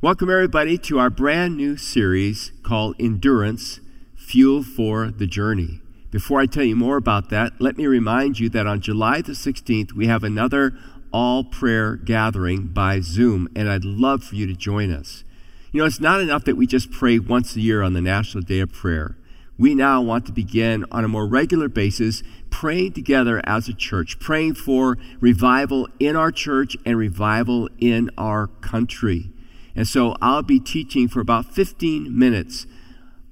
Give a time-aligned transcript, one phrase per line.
[0.00, 3.80] Welcome, everybody, to our brand new series called Endurance
[4.14, 5.80] Fuel for the Journey.
[6.12, 9.32] Before I tell you more about that, let me remind you that on July the
[9.32, 10.78] 16th, we have another
[11.12, 15.24] all prayer gathering by Zoom, and I'd love for you to join us.
[15.72, 18.44] You know, it's not enough that we just pray once a year on the National
[18.44, 19.16] Day of Prayer.
[19.58, 24.20] We now want to begin on a more regular basis praying together as a church,
[24.20, 29.32] praying for revival in our church and revival in our country.
[29.74, 32.66] And so I'll be teaching for about 15 minutes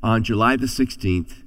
[0.02, 1.42] on July the 16th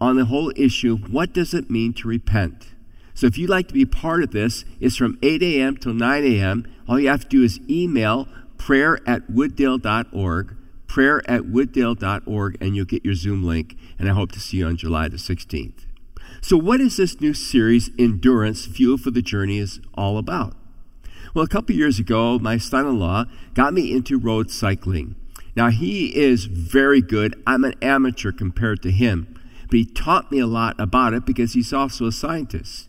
[0.00, 2.72] on the whole issue what does it mean to repent?
[3.14, 5.76] So if you'd like to be part of this, it's from 8 a.m.
[5.76, 6.66] till 9 a.m.
[6.88, 8.26] All you have to do is email
[8.58, 13.76] prayer at wooddale.org, prayer at wooddale.org, and you'll get your Zoom link.
[13.98, 15.86] And I hope to see you on July the 16th.
[16.40, 20.56] So, what is this new series, Endurance Fuel for the Journey, is all about?
[21.34, 25.16] Well, a couple years ago, my son in law got me into road cycling.
[25.56, 27.42] Now, he is very good.
[27.46, 31.54] I'm an amateur compared to him, but he taught me a lot about it because
[31.54, 32.88] he's also a scientist.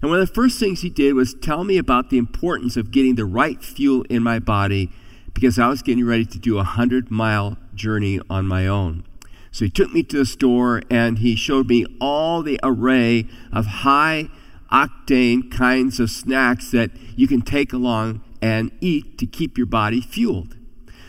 [0.00, 2.90] And one of the first things he did was tell me about the importance of
[2.90, 4.90] getting the right fuel in my body
[5.34, 9.04] because I was getting ready to do a 100 mile journey on my own.
[9.50, 13.66] So he took me to the store and he showed me all the array of
[13.66, 14.28] high
[14.72, 20.00] octane kinds of snacks that you can take along and eat to keep your body
[20.00, 20.56] fueled.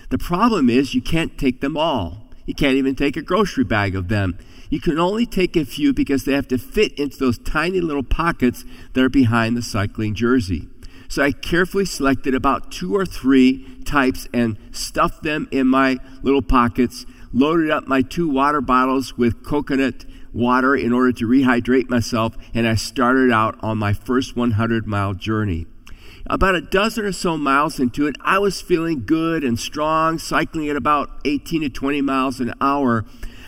[0.10, 2.30] The problem is you can't take them all.
[2.46, 4.38] You can't even take a grocery bag of them.
[4.70, 8.04] You can only take a few because they have to fit into those tiny little
[8.04, 10.68] pockets that are behind the cycling jersey.
[11.08, 16.42] So I carefully selected about two or three types and stuffed them in my little
[16.42, 22.36] pockets, loaded up my two water bottles with coconut water in order to rehydrate myself,
[22.54, 25.68] and I started out on my first 100 mile journey.
[26.26, 30.70] About a dozen or so miles into it, I was feeling good and strong, cycling
[30.70, 33.06] at about 18 to 20 miles an hour.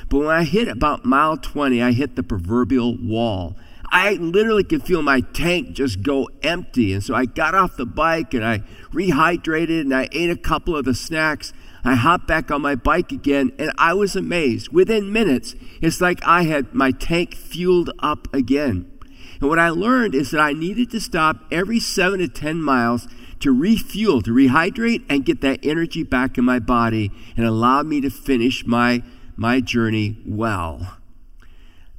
[0.09, 3.55] But when I hit about mile 20, I hit the proverbial wall.
[3.91, 6.93] I literally could feel my tank just go empty.
[6.93, 8.59] And so I got off the bike and I
[8.91, 11.53] rehydrated and I ate a couple of the snacks.
[11.85, 14.69] I hopped back on my bike again and I was amazed.
[14.69, 18.91] Within minutes, it's like I had my tank fueled up again.
[19.39, 23.07] And what I learned is that I needed to stop every seven to 10 miles
[23.41, 28.01] to refuel, to rehydrate, and get that energy back in my body and allow me
[28.01, 29.03] to finish my,
[29.35, 30.97] my journey well.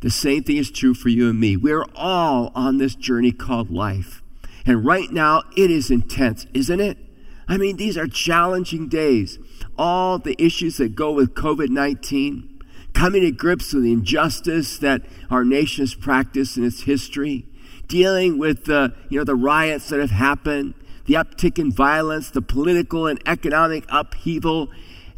[0.00, 1.56] The same thing is true for you and me.
[1.56, 4.20] We're all on this journey called life.
[4.64, 6.98] And right now, it is intense, isn't it?
[7.46, 9.38] I mean, these are challenging days
[9.78, 12.60] all the issues that go with COVID 19,
[12.92, 17.46] coming to grips with the injustice that our nation has practiced in its history,
[17.88, 22.42] dealing with the, you know, the riots that have happened, the uptick in violence, the
[22.42, 24.70] political and economic upheaval,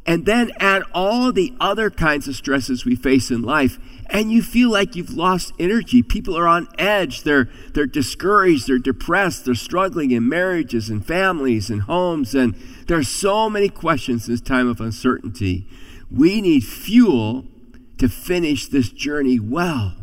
[0.06, 3.78] and then add all the other kinds of stresses we face in life
[4.10, 6.02] and you feel like you've lost energy.
[6.02, 7.22] People are on edge.
[7.22, 8.66] They're, they're discouraged.
[8.66, 9.44] They're depressed.
[9.44, 12.34] They're struggling in marriages and families and homes.
[12.34, 12.54] And
[12.86, 15.66] there are so many questions in this time of uncertainty.
[16.10, 17.44] We need fuel
[17.98, 19.94] to finish this journey well.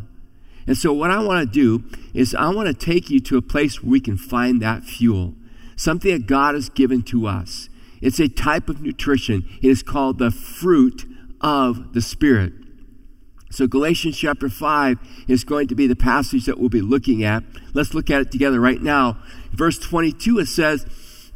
[0.68, 3.42] And so, what I want to do is, I want to take you to a
[3.42, 5.34] place where we can find that fuel,
[5.76, 7.68] something that God has given to us.
[8.00, 9.48] It's a type of nutrition.
[9.62, 11.04] It is called the fruit
[11.40, 12.52] of the Spirit.
[13.50, 14.98] So, Galatians chapter 5
[15.28, 17.44] is going to be the passage that we'll be looking at.
[17.74, 19.18] Let's look at it together right now.
[19.52, 20.84] Verse 22, it says,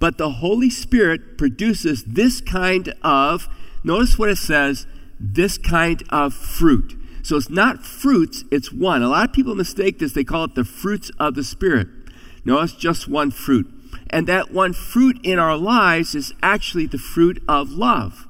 [0.00, 3.48] But the Holy Spirit produces this kind of,
[3.84, 4.86] notice what it says,
[5.20, 6.96] this kind of fruit.
[7.22, 9.02] So, it's not fruits, it's one.
[9.02, 11.88] A lot of people mistake this, they call it the fruits of the Spirit.
[12.44, 13.72] No, it's just one fruit.
[14.10, 18.26] And that one fruit in our lives is actually the fruit of love.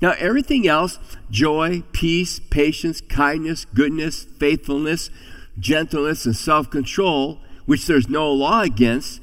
[0.00, 0.98] Now, everything else
[1.30, 5.10] joy, peace, patience, kindness, goodness, faithfulness,
[5.58, 9.20] gentleness, and self control, which there's no law against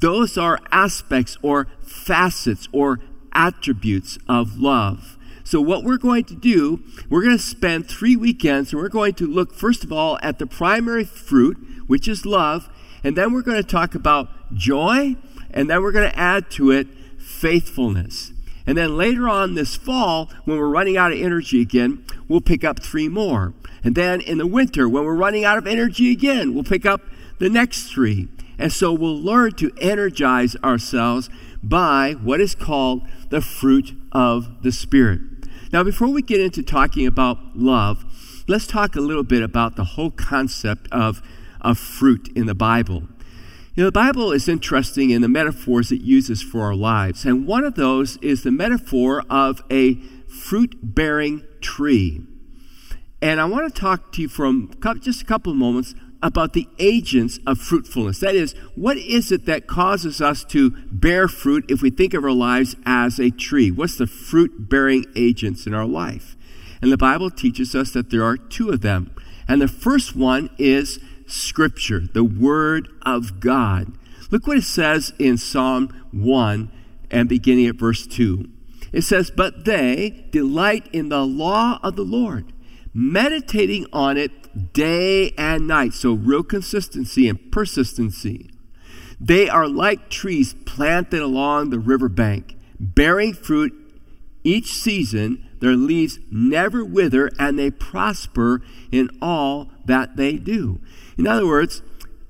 [0.00, 3.00] those are aspects or facets or
[3.32, 5.16] attributes of love.
[5.44, 9.14] So, what we're going to do, we're going to spend three weekends and we're going
[9.14, 12.68] to look, first of all, at the primary fruit, which is love,
[13.04, 15.16] and then we're going to talk about joy,
[15.50, 18.32] and then we're going to add to it faithfulness.
[18.66, 22.64] And then later on this fall, when we're running out of energy again, we'll pick
[22.64, 23.54] up three more.
[23.84, 27.02] And then in the winter, when we're running out of energy again, we'll pick up
[27.38, 28.28] the next three.
[28.58, 31.30] And so we'll learn to energize ourselves
[31.62, 35.20] by what is called the fruit of the Spirit.
[35.72, 38.04] Now, before we get into talking about love,
[38.48, 41.22] let's talk a little bit about the whole concept of,
[41.60, 43.04] of fruit in the Bible.
[43.76, 47.26] You know, the Bible is interesting in the metaphors it uses for our lives.
[47.26, 49.96] And one of those is the metaphor of a
[50.28, 52.22] fruit bearing tree.
[53.20, 56.66] And I want to talk to you from just a couple of moments about the
[56.78, 58.20] agents of fruitfulness.
[58.20, 62.24] That is, what is it that causes us to bear fruit if we think of
[62.24, 63.70] our lives as a tree?
[63.70, 66.34] What's the fruit bearing agents in our life?
[66.80, 69.14] And the Bible teaches us that there are two of them.
[69.46, 73.92] And the first one is Scripture, the Word of God.
[74.30, 76.70] Look what it says in Psalm 1
[77.10, 78.48] and beginning at verse 2.
[78.92, 82.52] It says, But they delight in the law of the Lord,
[82.94, 85.92] meditating on it day and night.
[85.92, 88.50] So, real consistency and persistency.
[89.20, 93.74] They are like trees planted along the riverbank, bearing fruit
[94.44, 95.42] each season.
[95.60, 98.62] Their leaves never wither, and they prosper
[98.92, 100.80] in all that they do.
[101.18, 101.82] In other words,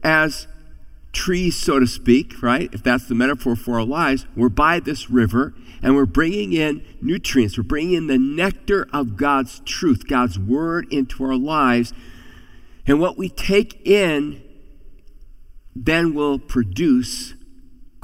[0.02, 0.46] as
[1.12, 2.68] trees, so to speak, right?
[2.72, 6.84] If that's the metaphor for our lives, we're by this river and we're bringing in
[7.00, 7.56] nutrients.
[7.56, 11.92] We're bringing in the nectar of God's truth, God's word into our lives.
[12.86, 14.42] And what we take in
[15.74, 17.34] then will produce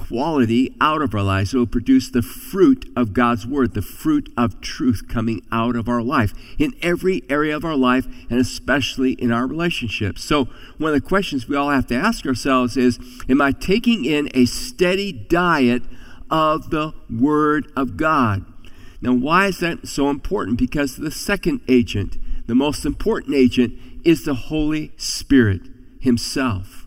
[0.09, 1.55] quality out of our lives.
[1.55, 5.89] It will produce the fruit of God's word, the fruit of truth coming out of
[5.89, 10.25] our life in every area of our life, and especially in our relationships.
[10.25, 14.05] So, one of the questions we all have to ask ourselves is Am I taking
[14.05, 15.83] in a steady diet
[16.31, 18.45] of the word of God?
[19.01, 20.59] Now, why is that so important?
[20.59, 22.17] Because the second agent,
[22.47, 23.75] the most important agent,
[24.05, 25.63] is the Holy Spirit
[26.01, 26.82] Himself.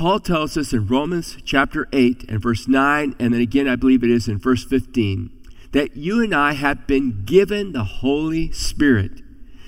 [0.00, 4.02] Paul tells us in Romans chapter 8 and verse 9, and then again, I believe
[4.02, 5.28] it is in verse 15,
[5.72, 9.20] that you and I have been given the Holy Spirit.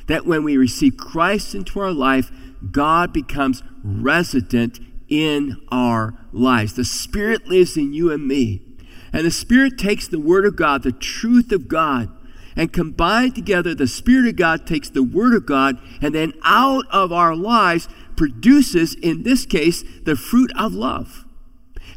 [0.07, 2.31] That when we receive Christ into our life,
[2.71, 6.77] God becomes resident in our lives.
[6.77, 8.63] The Spirit lives in you and me.
[9.13, 12.09] And the Spirit takes the Word of God, the truth of God,
[12.57, 16.85] and combined together, the Spirit of God takes the Word of God, and then out
[16.91, 17.89] of our lives
[18.23, 21.25] produces, in this case, the fruit of love.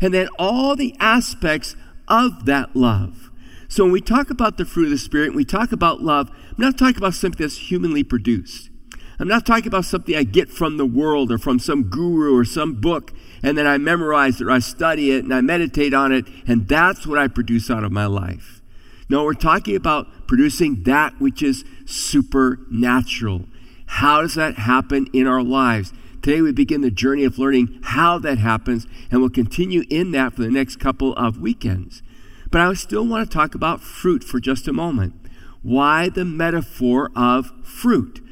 [0.01, 1.75] And then all the aspects
[2.07, 3.30] of that love.
[3.68, 6.56] So when we talk about the fruit of the Spirit, we talk about love, I'm
[6.57, 8.72] not talking about something that's humanly produced.
[9.19, 12.44] I'm not talking about something I get from the world or from some guru or
[12.44, 13.13] some book,
[13.44, 16.68] and then I memorize it or I study it and I meditate on it, and
[16.68, 18.63] that's what I produce out of my life.
[19.10, 23.45] No, we're talking about producing that which is supernatural.
[23.86, 25.94] How does that happen in our lives?
[26.25, 30.33] Today we begin the journey of learning how that happens, and we'll continue in that
[30.33, 32.01] for the next couple of weekends.
[32.50, 35.13] But I still want to talk about fruit for just a moment.
[35.62, 38.25] Why the metaphor of fruit?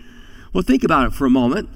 [0.52, 1.70] Well, think about it for a moment.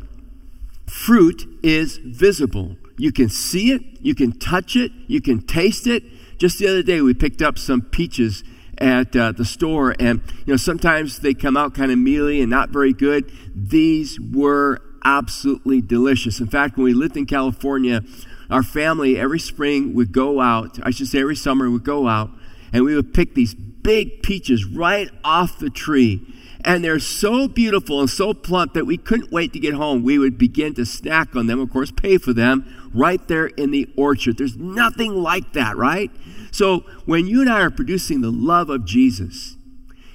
[0.87, 2.77] Fruit is visible.
[2.97, 6.01] You can see it, you can touch it, you can taste it.
[6.39, 8.43] Just the other day, we picked up some peaches
[8.79, 12.49] at uh, the store, and you know sometimes they come out kind of mealy and
[12.49, 13.31] not very good.
[13.53, 16.41] These were absolutely delicious.
[16.41, 18.01] In fact, when we lived in California,
[18.49, 22.29] our family every spring would go out, I should say every summer would go out,
[22.73, 26.21] and we would pick these big peaches right off the tree.
[26.65, 30.03] And they're so beautiful and so plump that we couldn't wait to get home.
[30.03, 33.71] We would begin to snack on them, of course, pay for them right there in
[33.71, 34.37] the orchard.
[34.37, 36.11] There's nothing like that, right?
[36.51, 39.55] So when you and I are producing the love of Jesus,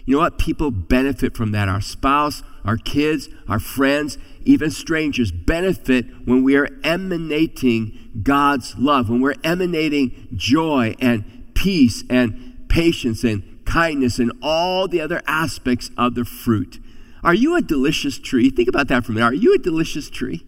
[0.04, 0.38] you know what?
[0.38, 1.69] People benefit from that.
[1.69, 9.08] Our spouse, our kids, our friends, even strangers benefit when we are emanating God's love,
[9.08, 15.90] when we're emanating joy and peace and patience and kindness and all the other aspects
[15.96, 16.78] of the fruit.
[17.22, 18.50] Are you a delicious tree?
[18.50, 19.26] Think about that for a minute.
[19.26, 20.44] Are you a delicious tree?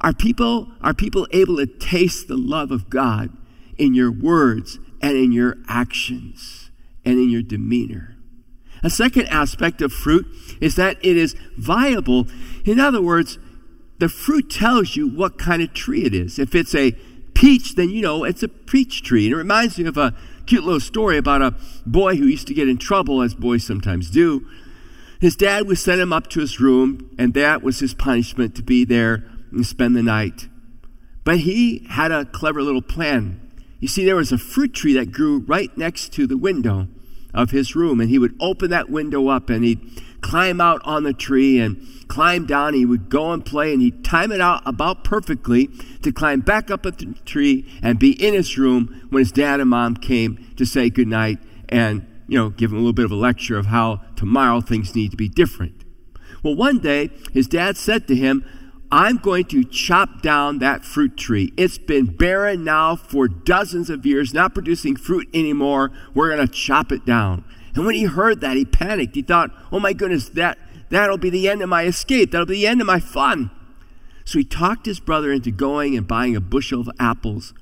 [0.00, 3.30] Are people, are people able to taste the love of God
[3.78, 6.70] in your words and in your actions
[7.04, 8.11] and in your demeanor?
[8.82, 10.26] A second aspect of fruit
[10.60, 12.26] is that it is viable.
[12.64, 13.38] In other words,
[13.98, 16.38] the fruit tells you what kind of tree it is.
[16.38, 16.92] If it's a
[17.34, 19.26] peach, then you know it's a peach tree.
[19.26, 20.14] And it reminds me of a
[20.46, 21.54] cute little story about a
[21.86, 24.46] boy who used to get in trouble, as boys sometimes do.
[25.20, 28.62] His dad would send him up to his room, and that was his punishment to
[28.62, 30.48] be there and spend the night.
[31.22, 33.40] But he had a clever little plan.
[33.78, 36.88] You see, there was a fruit tree that grew right next to the window
[37.34, 38.00] of his room.
[38.00, 41.86] And he would open that window up and he'd climb out on the tree and
[42.08, 42.74] climb down.
[42.74, 45.68] He would go and play and he'd time it out about perfectly
[46.02, 49.60] to climb back up at the tree and be in his room when his dad
[49.60, 53.12] and mom came to say goodnight and, you know, give him a little bit of
[53.12, 55.84] a lecture of how tomorrow things need to be different.
[56.42, 58.44] Well, one day his dad said to him,
[58.94, 61.54] I'm going to chop down that fruit tree.
[61.56, 65.90] It's been barren now for dozens of years, not producing fruit anymore.
[66.14, 67.42] We're going to chop it down.
[67.74, 69.14] And when he heard that, he panicked.
[69.14, 70.58] He thought, oh my goodness, that,
[70.90, 72.32] that'll be the end of my escape.
[72.32, 73.50] That'll be the end of my fun.
[74.26, 77.54] So he talked his brother into going and buying a bushel of apples.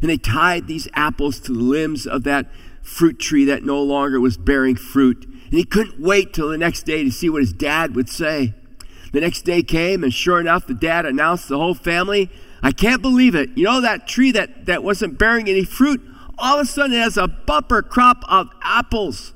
[0.00, 2.46] And they tied these apples to the limbs of that
[2.80, 5.26] fruit tree that no longer was bearing fruit.
[5.26, 8.54] And he couldn't wait till the next day to see what his dad would say.
[9.12, 12.30] The next day came, and sure enough, the dad announced the whole family,
[12.62, 13.50] I can't believe it.
[13.56, 16.02] You know that tree that, that wasn't bearing any fruit?
[16.38, 19.32] All of a sudden, it has a bumper crop of apples.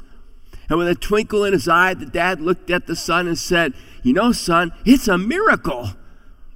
[0.68, 3.74] And with a twinkle in his eye, the dad looked at the son and said,
[4.02, 5.90] You know, son, it's a miracle.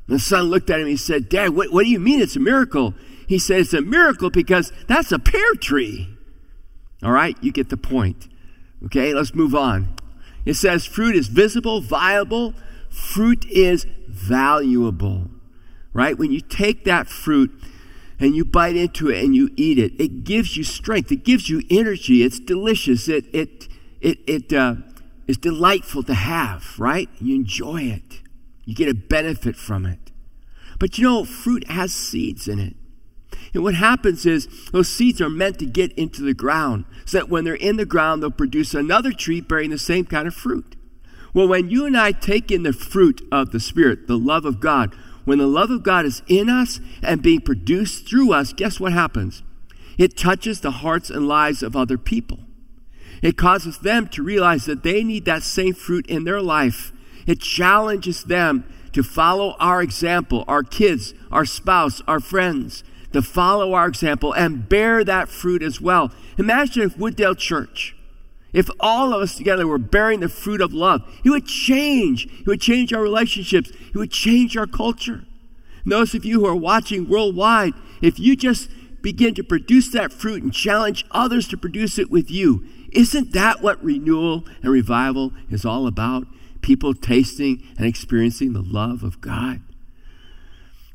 [0.08, 2.36] The son looked at him and he said, Dad, what, what do you mean it's
[2.36, 2.94] a miracle?
[3.26, 6.16] He said, It's a miracle because that's a pear tree.
[7.02, 8.28] All right, you get the point.
[8.84, 9.94] Okay, let's move on.
[10.44, 12.54] It says fruit is visible, viable,
[12.96, 15.28] Fruit is valuable,
[15.92, 16.16] right?
[16.16, 17.52] When you take that fruit
[18.18, 21.12] and you bite into it and you eat it, it gives you strength.
[21.12, 22.22] It gives you energy.
[22.22, 23.06] It's delicious.
[23.06, 23.68] It it
[24.00, 24.76] it it uh,
[25.26, 27.10] is delightful to have, right?
[27.20, 28.22] You enjoy it.
[28.64, 30.10] You get a benefit from it.
[30.78, 32.76] But you know, fruit has seeds in it.
[33.52, 37.28] And what happens is those seeds are meant to get into the ground so that
[37.28, 40.75] when they're in the ground, they'll produce another tree bearing the same kind of fruit.
[41.36, 44.58] Well, when you and I take in the fruit of the Spirit, the love of
[44.58, 44.94] God,
[45.26, 48.94] when the love of God is in us and being produced through us, guess what
[48.94, 49.42] happens?
[49.98, 52.38] It touches the hearts and lives of other people.
[53.20, 56.90] It causes them to realize that they need that same fruit in their life.
[57.26, 63.74] It challenges them to follow our example, our kids, our spouse, our friends, to follow
[63.74, 66.10] our example and bear that fruit as well.
[66.38, 67.94] Imagine if Wooddale Church
[68.56, 72.24] if all of us together were bearing the fruit of love, it would change.
[72.40, 73.68] It would change our relationships.
[73.68, 75.26] It would change our culture.
[75.84, 78.70] Those of you who are watching worldwide, if you just
[79.02, 83.60] begin to produce that fruit and challenge others to produce it with you, isn't that
[83.60, 86.26] what renewal and revival is all about?
[86.62, 89.60] People tasting and experiencing the love of God.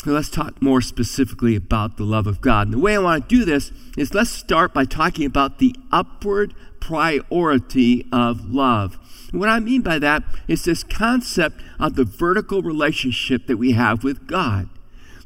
[0.04, 2.66] So let's talk more specifically about the love of God.
[2.66, 5.76] And the way I want to do this is let's start by talking about the
[5.92, 8.98] upward priority of love.
[9.32, 13.74] And what I mean by that is this concept of the vertical relationship that we
[13.74, 14.70] have with God.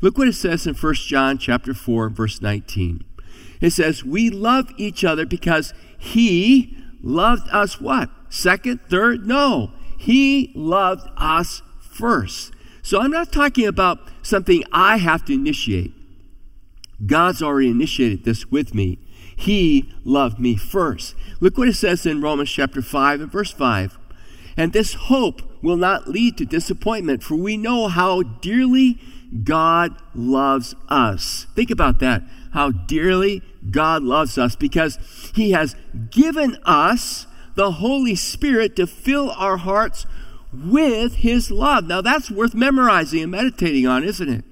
[0.01, 3.05] Look what it says in 1 John chapter 4 verse 19.
[3.61, 8.09] It says, "We love each other because he loved us what?
[8.27, 9.25] Second, third?
[9.25, 9.71] No.
[9.97, 12.51] He loved us first."
[12.81, 15.93] So I'm not talking about something I have to initiate.
[17.05, 18.99] God's already initiated this with me.
[19.35, 21.15] He loved me first.
[21.39, 23.97] Look what it says in Romans chapter 5 and verse 5.
[24.57, 28.97] And this hope will not lead to disappointment, for we know how dearly
[29.43, 31.47] God loves us.
[31.55, 32.23] Think about that.
[32.53, 34.97] How dearly God loves us because
[35.35, 35.75] He has
[36.09, 40.05] given us the Holy Spirit to fill our hearts
[40.63, 41.85] with His love.
[41.85, 44.45] Now that's worth memorizing and meditating on, isn't it?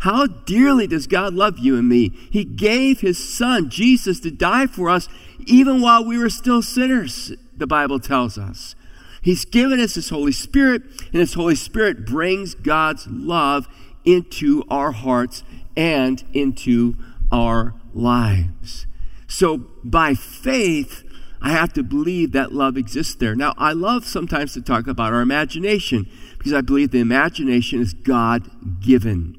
[0.00, 2.10] How dearly does God love you and me?
[2.30, 5.08] He gave His Son, Jesus, to die for us
[5.46, 8.74] even while we were still sinners, the Bible tells us.
[9.20, 13.68] He's given us His Holy Spirit, and His Holy Spirit brings God's love
[14.04, 15.44] into our hearts
[15.76, 16.96] and into
[17.30, 18.86] our lives.
[19.28, 21.04] So by faith,
[21.42, 23.34] I have to believe that love exists there.
[23.34, 26.08] Now, I love sometimes to talk about our imagination
[26.38, 29.36] because I believe the imagination is God given.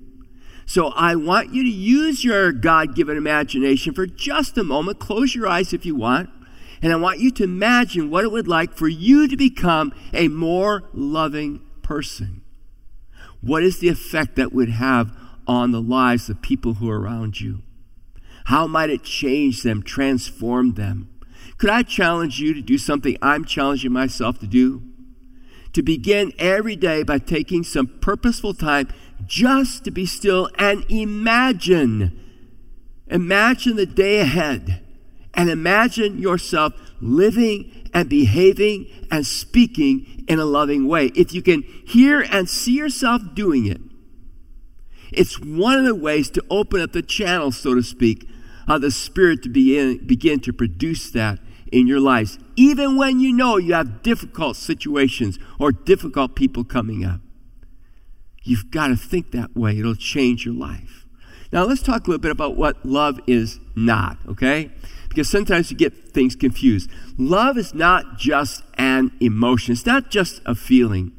[0.66, 5.00] So I want you to use your God given imagination for just a moment.
[5.00, 6.30] Close your eyes if you want.
[6.82, 10.28] And I want you to imagine what it would like for you to become a
[10.28, 12.42] more loving person.
[13.40, 15.18] What is the effect that would have
[15.48, 17.62] on the lives of people who are around you?
[18.46, 21.13] How might it change them, transform them?
[21.58, 24.84] Could I challenge you to do something I'm challenging myself to do?
[25.74, 28.90] To begin every day by taking some purposeful time
[29.26, 32.20] just to be still and imagine.
[33.08, 34.84] Imagine the day ahead
[35.34, 41.08] and imagine yourself living and behaving and speaking in a loving way.
[41.16, 43.82] If you can hear and see yourself doing it,
[45.12, 48.28] it's one of the ways to open up the channel, so to speak,
[48.68, 51.40] of the Spirit to begin, begin to produce that
[51.72, 57.04] in your lives, even when you know you have difficult situations or difficult people coming
[57.04, 57.20] up.
[58.44, 61.06] You've got to think that way, it'll change your life.
[61.52, 64.72] Now, let's talk a little bit about what love is not, okay?
[65.08, 66.90] Because sometimes you get things confused.
[67.18, 71.12] Love is not just an emotion, it's not just a feeling.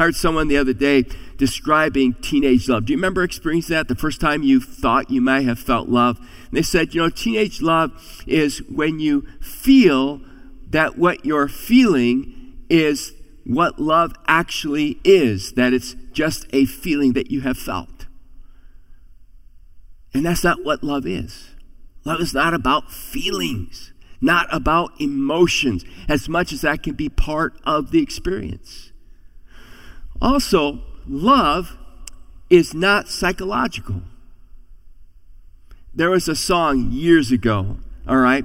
[0.00, 1.04] I heard someone the other day
[1.36, 2.86] describing teenage love.
[2.86, 6.16] Do you remember experiencing that the first time you thought you might have felt love?
[6.18, 10.22] And they said, you know, teenage love is when you feel
[10.70, 13.12] that what you're feeling is
[13.44, 18.06] what love actually is, that it's just a feeling that you have felt.
[20.14, 21.50] And that's not what love is.
[22.06, 27.60] Love is not about feelings, not about emotions, as much as that can be part
[27.64, 28.89] of the experience.
[30.20, 31.76] Also, love
[32.48, 34.02] is not psychological.
[35.94, 38.44] There was a song years ago, all right,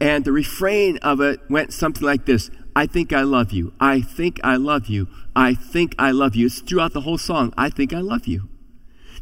[0.00, 3.72] and the refrain of it went something like this I think I love you.
[3.80, 5.08] I think I love you.
[5.34, 6.46] I think I love you.
[6.46, 7.52] It's throughout the whole song.
[7.56, 8.48] I think I love you.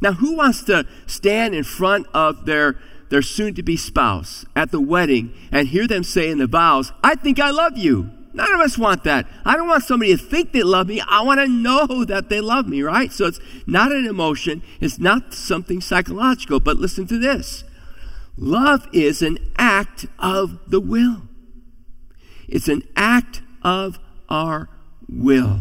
[0.00, 2.78] Now, who wants to stand in front of their,
[3.10, 6.92] their soon to be spouse at the wedding and hear them say in the vows,
[7.02, 8.10] I think I love you?
[8.32, 9.26] None of us want that.
[9.44, 11.00] I don't want somebody to think they love me.
[11.00, 13.10] I want to know that they love me, right?
[13.12, 16.60] So it's not an emotion, it's not something psychological.
[16.60, 17.64] But listen to this
[18.36, 21.22] love is an act of the will,
[22.46, 24.68] it's an act of our
[25.08, 25.60] will.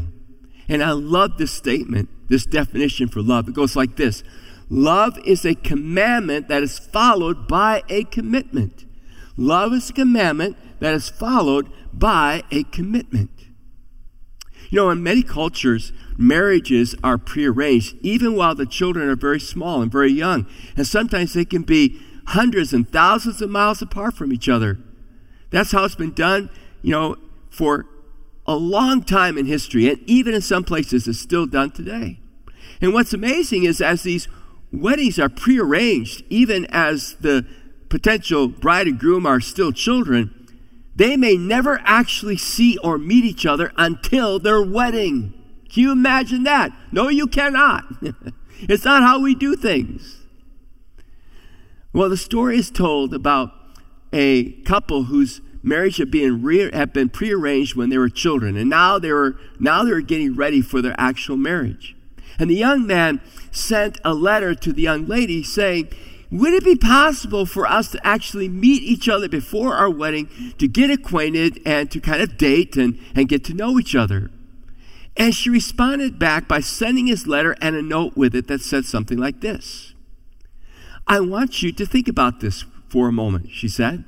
[0.69, 3.47] And I love this statement, this definition for love.
[3.47, 4.23] It goes like this
[4.69, 8.85] Love is a commandment that is followed by a commitment.
[9.37, 13.31] Love is a commandment that is followed by a commitment.
[14.69, 19.81] You know, in many cultures, marriages are prearranged, even while the children are very small
[19.81, 20.45] and very young.
[20.75, 24.77] And sometimes they can be hundreds and thousands of miles apart from each other.
[25.49, 26.49] That's how it's been done,
[26.81, 27.15] you know,
[27.49, 27.85] for
[28.45, 32.19] a long time in history, and even in some places, it's still done today.
[32.81, 34.27] And what's amazing is as these
[34.71, 37.45] weddings are prearranged, even as the
[37.89, 40.33] potential bride and groom are still children,
[40.97, 45.33] they may never actually see or meet each other until their wedding.
[45.69, 46.71] Can you imagine that?
[46.91, 47.85] No, you cannot.
[48.61, 50.25] it's not how we do things.
[51.93, 53.53] Well, the story is told about
[54.11, 58.67] a couple whose marriage had been, re- had been prearranged when they were children, and
[58.69, 61.95] now they were now they were getting ready for their actual marriage.
[62.39, 65.89] And the young man sent a letter to the young lady saying,
[66.29, 70.67] would it be possible for us to actually meet each other before our wedding to
[70.67, 74.29] get acquainted and to kind of date and, and get to know each other?
[75.15, 78.85] And she responded back by sending his letter and a note with it that said
[78.85, 79.93] something like this
[81.07, 84.03] I want you to think about this for a moment, she said.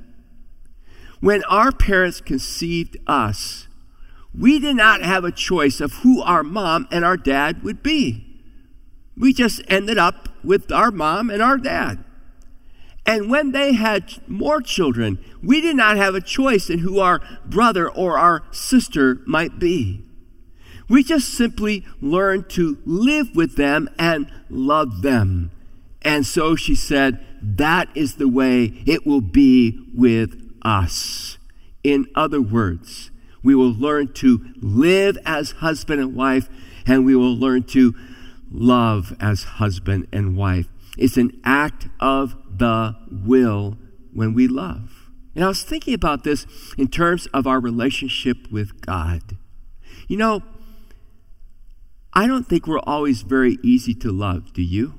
[1.20, 3.66] When our parents conceived us,
[4.38, 8.26] we did not have a choice of who our mom and our dad would be.
[9.16, 12.04] We just ended up with our mom and our dad.
[13.06, 17.20] And when they had more children, we did not have a choice in who our
[17.44, 20.04] brother or our sister might be.
[20.88, 25.52] We just simply learned to live with them and love them.
[26.02, 31.38] And so she said, That is the way it will be with us.
[31.84, 33.10] In other words,
[33.42, 36.48] we will learn to live as husband and wife,
[36.86, 37.94] and we will learn to
[38.50, 40.66] love as husband and wife.
[40.98, 43.76] It's an act of the will
[44.12, 45.10] when we love.
[45.34, 46.46] And I was thinking about this
[46.76, 49.36] in terms of our relationship with God.
[50.06, 50.42] You know,
[52.12, 54.94] I don't think we're always very easy to love, do you?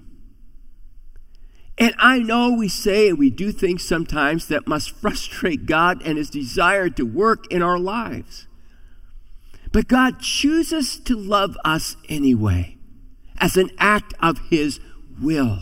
[1.78, 6.18] And I know we say and we do things sometimes that must frustrate God and
[6.18, 8.48] His desire to work in our lives.
[9.72, 12.78] But God chooses to love us anyway
[13.38, 14.80] as an act of His
[15.22, 15.60] will.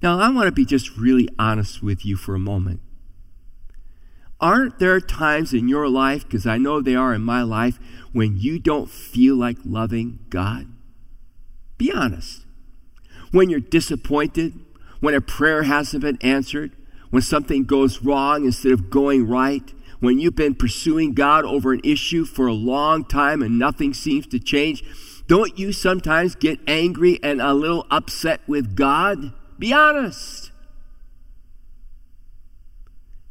[0.00, 2.80] Now, I want to be just really honest with you for a moment.
[4.40, 7.78] Aren't there times in your life, because I know they are in my life,
[8.12, 10.68] when you don't feel like loving God?
[11.76, 12.44] Be honest.
[13.32, 14.54] When you're disappointed,
[15.00, 16.72] when a prayer hasn't been answered,
[17.10, 21.80] when something goes wrong instead of going right, when you've been pursuing God over an
[21.82, 24.84] issue for a long time and nothing seems to change,
[25.26, 29.32] don't you sometimes get angry and a little upset with God?
[29.58, 30.52] Be honest.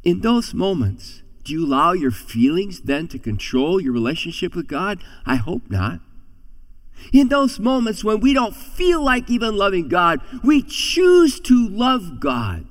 [0.03, 4.99] In those moments, do you allow your feelings then to control your relationship with God?
[5.25, 6.01] I hope not.
[7.13, 12.19] In those moments when we don't feel like even loving God, we choose to love
[12.19, 12.65] God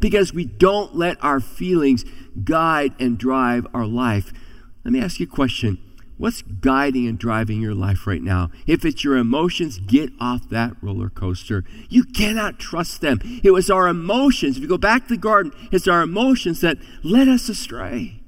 [0.00, 2.04] because we don't let our feelings
[2.42, 4.32] guide and drive our life.
[4.84, 5.78] Let me ask you a question
[6.20, 8.50] What's guiding and driving your life right now?
[8.66, 11.64] If it's your emotions, get off that roller coaster.
[11.88, 13.20] You cannot trust them.
[13.42, 14.56] It was our emotions.
[14.58, 18.20] If you go back to the garden, it's our emotions that led us astray.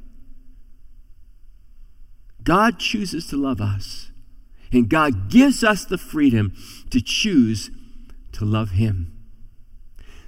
[2.43, 4.11] God chooses to love us.
[4.73, 6.55] And God gives us the freedom
[6.89, 7.71] to choose
[8.33, 9.13] to love Him.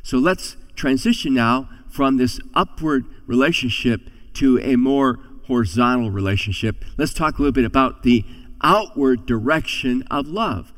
[0.03, 4.03] So let's transition now from this upward relationship
[4.35, 6.85] to a more horizontal relationship.
[6.97, 8.25] Let's talk a little bit about the
[8.63, 10.73] outward direction of love.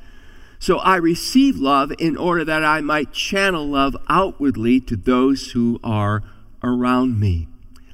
[0.59, 5.79] So I receive love in order that I might channel love outwardly to those who
[5.85, 6.23] are
[6.63, 7.49] around me.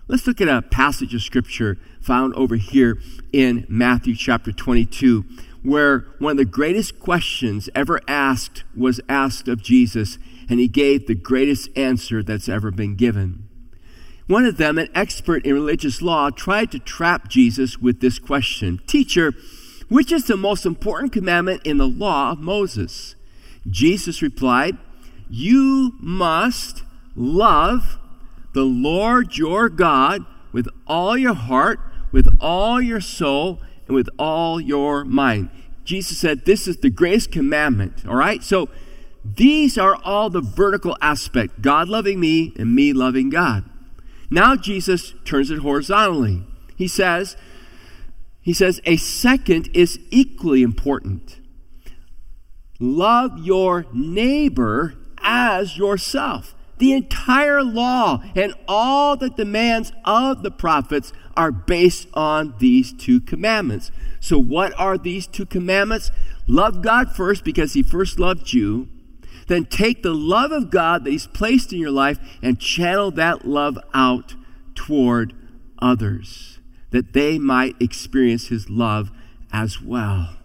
[0.08, 2.98] Let's look at a passage of scripture found over here
[3.32, 5.24] in Matthew chapter 22,
[5.62, 11.06] where one of the greatest questions ever asked was asked of Jesus, and he gave
[11.06, 13.48] the greatest answer that's ever been given.
[14.26, 18.80] One of them, an expert in religious law, tried to trap Jesus with this question
[18.86, 19.32] Teacher,
[19.88, 23.14] which is the most important commandment in the law of Moses?
[23.68, 24.78] Jesus replied,
[25.28, 26.82] You must
[27.14, 27.98] love
[28.54, 31.80] the Lord your God with all your heart,
[32.10, 35.50] with all your soul, and with all your mind.
[35.84, 38.06] Jesus said, This is the greatest commandment.
[38.06, 38.42] All right?
[38.42, 38.68] So
[39.24, 43.64] these are all the vertical aspect God loving me and me loving God.
[44.32, 46.42] Now Jesus turns it horizontally.
[46.74, 47.36] He says,
[48.40, 51.38] he says, a second is equally important.
[52.80, 56.54] Love your neighbor as yourself.
[56.78, 63.20] The entire law and all the demands of the prophets are based on these two
[63.20, 63.90] commandments.
[64.18, 66.10] So, what are these two commandments?
[66.46, 68.88] Love God first because He first loved you.
[69.48, 73.46] Then take the love of God that He's placed in your life and channel that
[73.46, 74.34] love out
[74.74, 75.34] toward
[75.78, 76.58] others,
[76.90, 79.10] that they might experience His love
[79.52, 80.36] as well.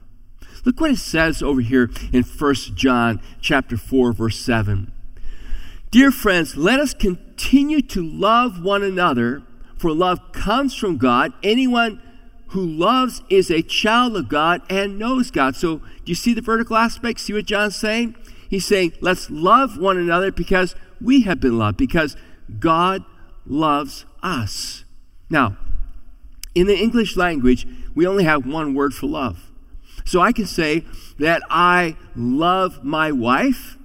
[0.66, 4.92] Look what it says over here in 1 John chapter 4 verse 7.
[5.92, 9.44] Dear friends, let us continue to love one another,
[9.78, 11.32] for love comes from God.
[11.42, 12.02] Anyone
[12.48, 15.56] who loves is a child of God and knows God.
[15.56, 17.22] So, do you see the vertical aspect?
[17.22, 18.16] See what John's saying?
[18.50, 22.16] He's saying, let's love one another because we have been loved, because
[22.60, 23.04] God
[23.46, 24.84] loves us.
[25.30, 25.58] Now,
[26.56, 29.52] in the English language, we only have one word for love.
[30.06, 30.86] So I can say
[31.20, 33.78] that I love my wife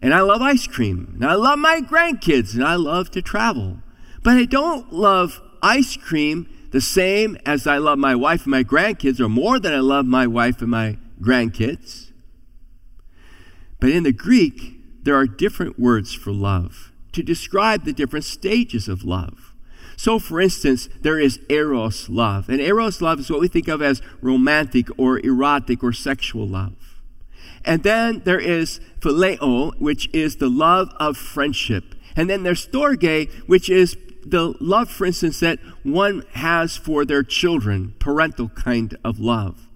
[0.00, 3.78] and I love ice cream, and I love my grandkids, and I love to travel.
[4.22, 8.62] But I don't love ice cream the same as I love my wife and my
[8.62, 12.07] grandkids, or more than I love my wife and my grandkids.
[13.80, 18.88] But in the Greek, there are different words for love to describe the different stages
[18.88, 19.54] of love.
[19.96, 22.48] So, for instance, there is eros love.
[22.48, 27.02] And eros love is what we think of as romantic or erotic or sexual love.
[27.64, 31.96] And then there is phileo, which is the love of friendship.
[32.14, 37.22] And then there's storge, which is the love, for instance, that one has for their
[37.22, 39.67] children, parental kind of love.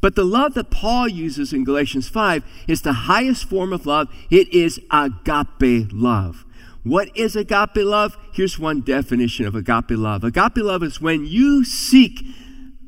[0.00, 4.08] But the love that Paul uses in Galatians 5 is the highest form of love.
[4.30, 6.44] It is agape love.
[6.84, 8.16] What is agape love?
[8.32, 12.24] Here's one definition of agape love agape love is when you seek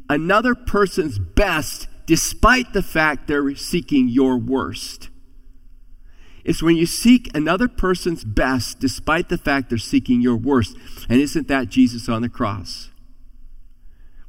[0.08, 5.08] another person's best despite the fact they're seeking your worst.
[6.44, 10.76] It's when you seek another person's best despite the fact they're seeking your worst.
[11.08, 12.90] And isn't that Jesus on the cross?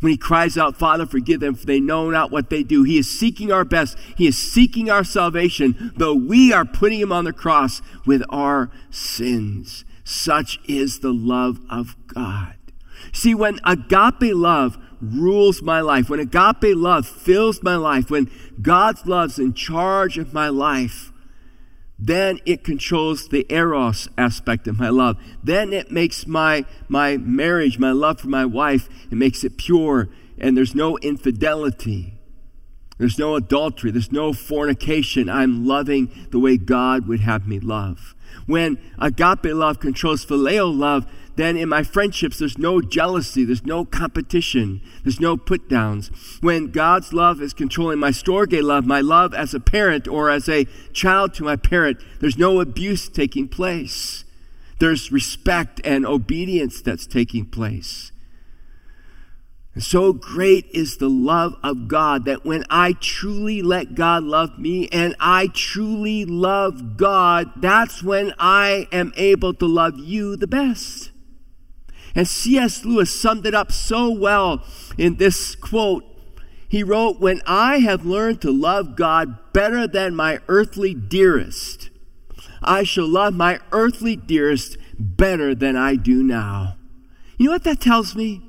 [0.01, 2.83] When he cries out, Father, forgive them, for they know not what they do.
[2.83, 3.97] He is seeking our best.
[4.17, 8.71] He is seeking our salvation, though we are putting him on the cross with our
[8.89, 9.85] sins.
[10.03, 12.55] Such is the love of God.
[13.13, 18.29] See, when agape love rules my life, when agape love fills my life, when
[18.61, 21.10] God's love's in charge of my life,
[22.01, 25.17] then it controls the eros aspect of my love.
[25.43, 30.09] Then it makes my, my marriage, my love for my wife, it makes it pure,
[30.39, 32.15] and there's no infidelity.
[32.97, 33.89] There's no adultery.
[33.89, 35.27] There's no fornication.
[35.27, 38.13] I'm loving the way God would have me love.
[38.45, 43.85] When agape love controls phileo love, then in my friendships, there's no jealousy, there's no
[43.85, 46.11] competition, there's no put downs.
[46.41, 50.49] When God's love is controlling my storge love, my love as a parent or as
[50.49, 54.25] a child to my parent, there's no abuse taking place.
[54.79, 58.10] There's respect and obedience that's taking place.
[59.81, 64.87] So great is the love of God that when I truly let God love me
[64.89, 71.09] and I truly love God, that's when I am able to love you the best.
[72.13, 72.85] And C.S.
[72.85, 74.63] Lewis summed it up so well
[74.99, 76.05] in this quote.
[76.67, 81.89] He wrote, When I have learned to love God better than my earthly dearest,
[82.61, 86.75] I shall love my earthly dearest better than I do now.
[87.37, 88.43] You know what that tells me?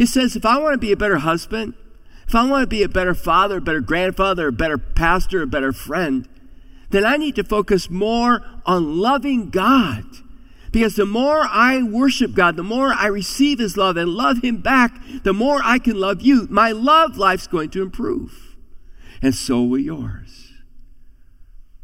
[0.00, 1.74] It says if I want to be a better husband,
[2.26, 5.46] if I want to be a better father, a better grandfather, a better pastor, a
[5.46, 6.26] better friend,
[6.88, 10.04] then I need to focus more on loving God.
[10.72, 14.62] Because the more I worship God, the more I receive His love and love Him
[14.62, 16.46] back, the more I can love you.
[16.48, 18.56] My love life's going to improve.
[19.20, 20.54] And so will yours.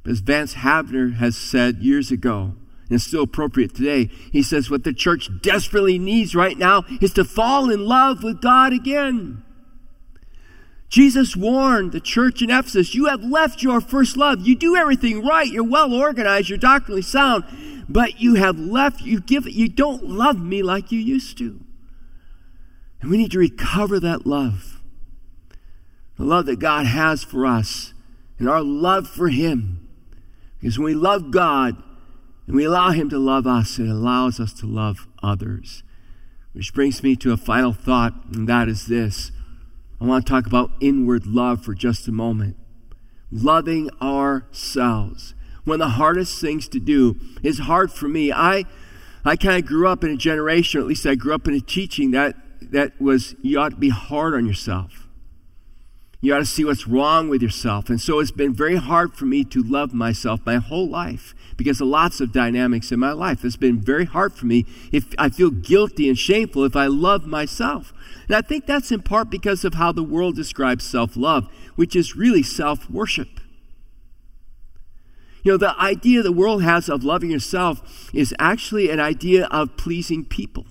[0.06, 2.54] As Vance Havner has said years ago,
[2.88, 4.10] and still appropriate today.
[4.32, 8.40] He says what the church desperately needs right now is to fall in love with
[8.40, 9.42] God again.
[10.88, 14.46] Jesus warned the church in Ephesus, You have left your first love.
[14.46, 15.48] You do everything right.
[15.48, 16.48] You're well organized.
[16.48, 17.44] You're doctrinally sound.
[17.88, 21.60] But you have left, you give, you don't love me like you used to.
[23.00, 24.80] And we need to recover that love.
[26.16, 27.92] The love that God has for us
[28.38, 29.88] and our love for Him.
[30.60, 31.80] Because when we love God,
[32.46, 35.82] and we allow Him to love us, it allows us to love others.
[36.52, 39.32] Which brings me to a final thought, and that is this.
[40.00, 42.56] I want to talk about inward love for just a moment.
[43.30, 45.34] Loving ourselves.
[45.64, 48.32] One of the hardest things to do is hard for me.
[48.32, 48.64] I,
[49.24, 51.54] I kind of grew up in a generation, or at least I grew up in
[51.54, 55.05] a teaching that, that was you ought to be hard on yourself.
[56.20, 57.90] You ought to see what's wrong with yourself.
[57.90, 61.80] And so it's been very hard for me to love myself my whole life because
[61.80, 63.44] of lots of dynamics in my life.
[63.44, 67.26] It's been very hard for me if I feel guilty and shameful if I love
[67.26, 67.92] myself.
[68.26, 71.94] And I think that's in part because of how the world describes self love, which
[71.94, 73.28] is really self worship.
[75.42, 79.76] You know, the idea the world has of loving yourself is actually an idea of
[79.76, 80.66] pleasing people.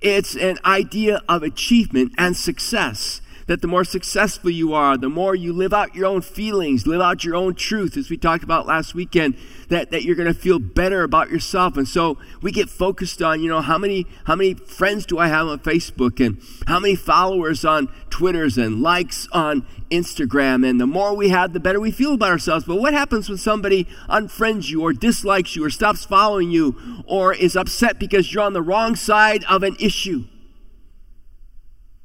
[0.00, 3.20] It's an idea of achievement and success
[3.52, 7.02] that the more successful you are, the more you live out your own feelings, live
[7.02, 9.36] out your own truth, as we talked about last weekend,
[9.68, 11.76] that, that you're going to feel better about yourself.
[11.76, 15.26] And so we get focused on, you know, how many, how many friends do I
[15.26, 20.66] have on Facebook and how many followers on Twitters and likes on Instagram.
[20.66, 22.64] And the more we have, the better we feel about ourselves.
[22.64, 27.34] But what happens when somebody unfriends you or dislikes you or stops following you or
[27.34, 30.24] is upset because you're on the wrong side of an issue?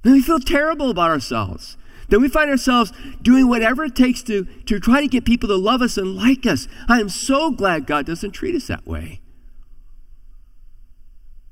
[0.07, 1.75] Then we feel terrible about ourselves.
[2.07, 5.57] Then we find ourselves doing whatever it takes to, to try to get people to
[5.57, 6.69] love us and like us.
[6.87, 9.19] I am so glad God doesn't treat us that way.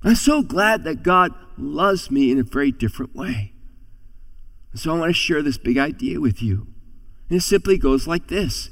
[0.03, 3.51] I'm so glad that God loves me in a very different way.
[4.73, 6.67] So I want to share this big idea with you.
[7.29, 8.69] And it simply goes like this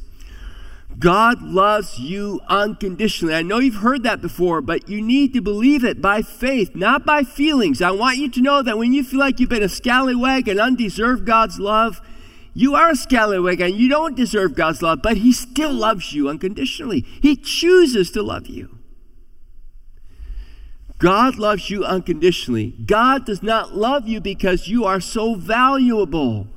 [1.00, 3.34] God loves you unconditionally.
[3.34, 7.06] I know you've heard that before, but you need to believe it by faith, not
[7.06, 7.82] by feelings.
[7.82, 10.60] I want you to know that when you feel like you've been a scallywag and
[10.60, 12.00] undeserved God's love,
[12.54, 16.30] you are a scallywag and you don't deserve God's love, but He still loves you
[16.30, 17.06] unconditionally.
[17.22, 18.78] He chooses to love you.
[21.00, 22.76] God loves you unconditionally.
[22.86, 26.48] God does not love you because you are so valuable.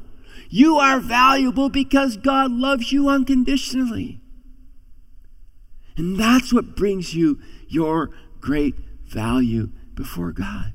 [0.49, 4.21] You are valuable because God loves you unconditionally.
[5.97, 8.75] And that's what brings you your great
[9.07, 10.73] value before God.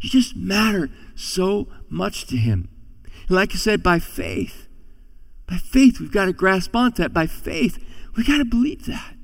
[0.00, 2.68] You just matter so much to Him.
[3.28, 4.66] And like I said, by faith,
[5.46, 7.12] by faith, we've got to grasp onto that.
[7.12, 7.78] By faith,
[8.16, 9.16] we've got to believe that.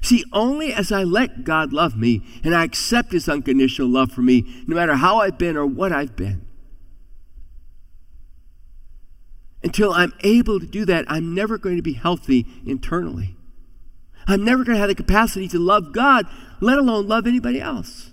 [0.00, 4.22] See, only as I let God love me and I accept His unconditional love for
[4.22, 6.47] me, no matter how I've been or what I've been,
[9.62, 13.36] until I'm able to do that, I'm never going to be healthy internally.
[14.26, 16.26] I'm never going to have the capacity to love God,
[16.60, 18.12] let alone love anybody else.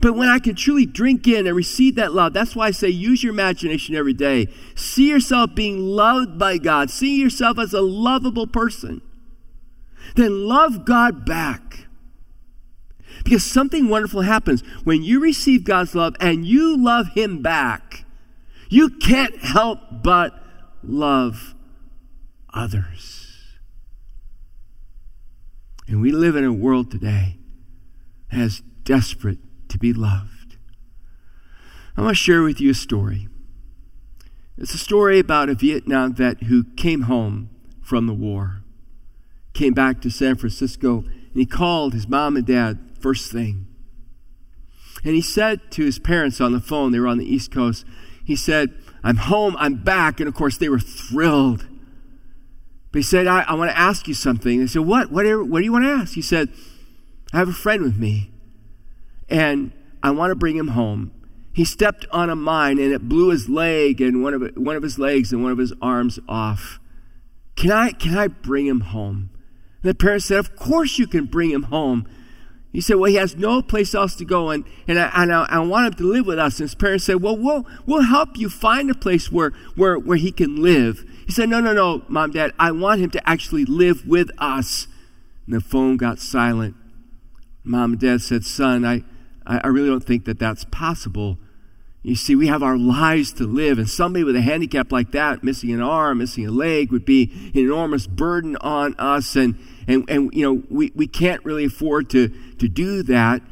[0.00, 2.88] But when I can truly drink in and receive that love, that's why I say
[2.88, 4.48] use your imagination every day.
[4.74, 9.02] See yourself being loved by God, see yourself as a lovable person.
[10.14, 11.86] Then love God back.
[13.24, 18.04] Because something wonderful happens when you receive God's love and you love Him back.
[18.68, 20.45] You can't help but
[20.82, 21.54] love
[22.52, 23.26] others.
[25.88, 27.38] And we live in a world today
[28.30, 30.56] that is desperate to be loved.
[31.96, 33.28] I want to share with you a story.
[34.58, 37.50] It's a story about a Vietnam vet who came home
[37.82, 38.62] from the war,
[39.52, 43.66] came back to San Francisco, and he called his mom and dad first thing.
[45.04, 47.84] And he said to his parents on the phone, they were on the East Coast,
[48.24, 48.74] he said,
[49.06, 50.18] I'm home, I'm back.
[50.18, 51.64] And of course, they were thrilled.
[52.90, 54.58] But he said, I, I want to ask you something.
[54.58, 55.12] They said, What?
[55.12, 56.14] What, what do you want to ask?
[56.14, 56.48] He said,
[57.32, 58.32] I have a friend with me,
[59.28, 59.70] and
[60.02, 61.12] I want to bring him home.
[61.52, 64.82] He stepped on a mine and it blew his leg and one of, one of
[64.82, 66.78] his legs and one of his arms off.
[67.54, 69.30] Can I, can I bring him home?
[69.82, 72.06] And the parents said, Of course you can bring him home.
[72.76, 75.46] He said, Well, he has no place else to go, and, and, I, and I,
[75.48, 76.60] I, want him to live with us.
[76.60, 80.18] And his parents said, Well, we'll, we'll help you find a place where, where, where
[80.18, 81.02] he can live.
[81.24, 84.88] He said, No, no, no, mom, dad, I want him to actually live with us.
[85.46, 86.74] And the phone got silent.
[87.64, 89.04] Mom and dad said, Son, I,
[89.46, 91.38] I really don't think that that's possible.
[92.06, 95.42] You see, we have our lives to live, and somebody with a handicap like that,
[95.42, 99.34] missing an arm, missing a leg, would be an enormous burden on us.
[99.34, 103.42] And, and, and you know, we, we can't really afford to, to do that.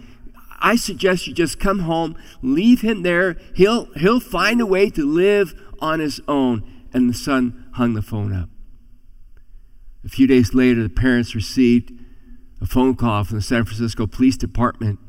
[0.61, 3.38] I suggest you just come home, leave him there.
[3.57, 6.62] He'll, he'll find a way to live on his own.
[6.93, 8.51] And the son hung the phone up.
[10.05, 11.90] A few days later, the parents received
[12.61, 15.01] a phone call from the San Francisco Police Department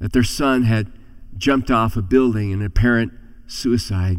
[0.00, 0.92] that their son had
[1.38, 3.12] jumped off a building in apparent
[3.46, 4.18] suicide.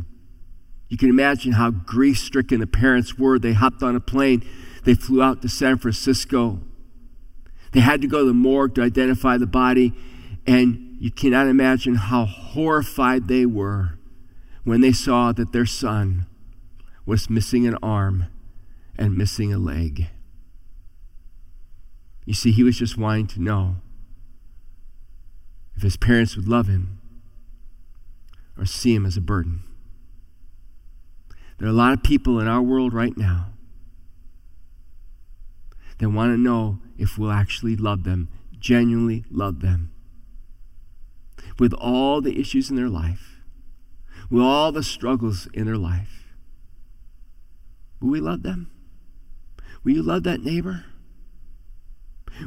[0.88, 3.38] You can imagine how grief stricken the parents were.
[3.38, 4.43] They hopped on a plane,
[4.86, 6.62] they flew out to San Francisco.
[7.71, 9.93] They had to go to the morgue to identify the body,
[10.47, 13.99] and you cannot imagine how horrified they were
[14.63, 16.25] when they saw that their son
[17.05, 18.25] was missing an arm
[18.97, 20.08] and missing a leg.
[22.25, 23.75] You see, he was just wanting to know
[25.75, 26.98] if his parents would love him
[28.60, 29.63] or see him as a burden.
[31.58, 33.48] There are a lot of people in our world right now
[35.98, 39.91] that want to know if we'll actually love them, genuinely love them.
[41.58, 43.41] With all the issues in their life,
[44.30, 46.34] with all the struggles in their life,
[48.00, 48.72] will we love them?
[49.84, 50.86] Will you love that neighbor?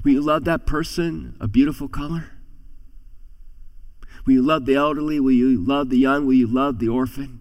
[0.05, 2.31] Will you love that person a beautiful color?
[4.25, 5.19] Will you love the elderly?
[5.19, 6.27] Will you love the young?
[6.27, 7.41] Will you love the orphan?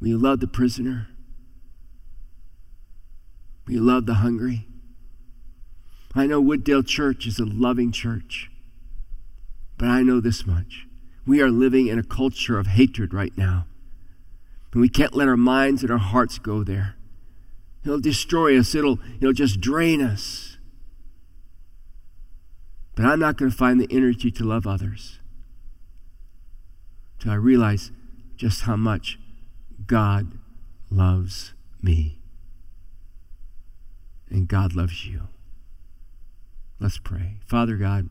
[0.00, 1.08] Will you love the prisoner?
[3.66, 4.66] Will you love the hungry?
[6.14, 8.50] I know Wooddale Church is a loving church,
[9.76, 10.86] but I know this much.
[11.26, 13.66] We are living in a culture of hatred right now.
[14.72, 16.96] And we can't let our minds and our hearts go there.
[17.84, 20.47] It'll destroy us, it'll, it'll just drain us.
[22.98, 25.20] But I'm not going to find the energy to love others
[27.20, 27.92] till I realize
[28.36, 29.20] just how much
[29.86, 30.32] God
[30.90, 32.18] loves me.
[34.28, 35.28] And God loves you.
[36.80, 37.36] Let's pray.
[37.46, 38.08] Father God,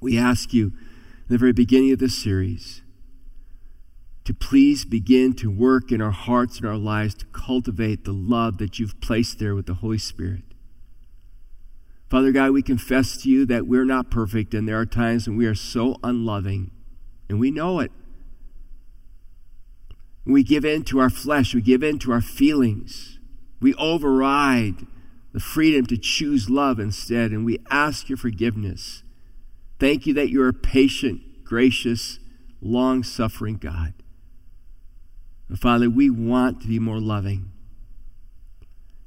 [0.00, 2.82] we ask you in the very beginning of this series
[4.24, 8.58] to please begin to work in our hearts and our lives to cultivate the love
[8.58, 10.51] that you've placed there with the Holy Spirit.
[12.12, 15.38] Father God, we confess to you that we're not perfect and there are times when
[15.38, 16.70] we are so unloving,
[17.26, 17.90] and we know it.
[20.26, 23.18] We give in to our flesh, we give in to our feelings,
[23.62, 24.86] we override
[25.32, 29.02] the freedom to choose love instead, and we ask your forgiveness.
[29.78, 32.18] Thank you that you're a patient, gracious,
[32.60, 33.94] long suffering God.
[35.56, 37.52] Father, we want to be more loving.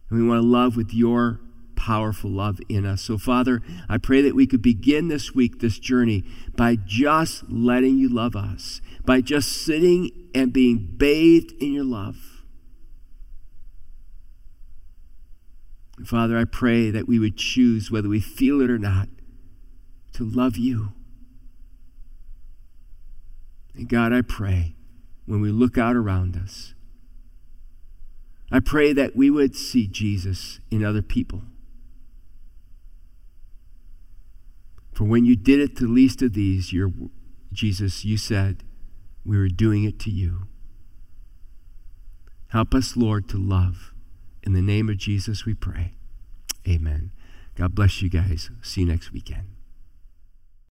[0.10, 1.40] And we want to love with your
[1.76, 3.02] powerful love in us.
[3.02, 6.24] So, Father, I pray that we could begin this week, this journey,
[6.56, 12.18] by just letting you love us, by just sitting and being bathed in your love.
[16.04, 19.08] Father, I pray that we would choose, whether we feel it or not,
[20.14, 20.92] to love you.
[23.76, 24.76] And God, I pray
[25.26, 26.74] when we look out around us,
[28.52, 31.42] I pray that we would see Jesus in other people.
[34.96, 36.90] For when you did it to least of these, your,
[37.52, 38.64] Jesus, you said,
[39.26, 40.48] we were doing it to you.
[42.48, 43.94] Help us, Lord, to love.
[44.44, 45.96] In the name of Jesus, we pray.
[46.66, 47.12] Amen.
[47.56, 48.50] God bless you guys.
[48.62, 49.55] See you next weekend.